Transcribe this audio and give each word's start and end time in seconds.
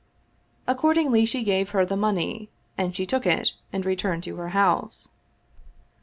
Ac 0.67 0.79
cordingly, 0.79 1.27
she 1.27 1.43
gave 1.43 1.69
her 1.69 1.85
the 1.85 1.95
money 1.95 2.49
and 2.75 2.95
she 2.95 3.05
took 3.05 3.27
it 3.27 3.51
and 3.71 3.85
re 3.85 3.95
turned 3.95 4.23
to 4.23 4.35
her 4.37 4.49
house. 4.49 5.09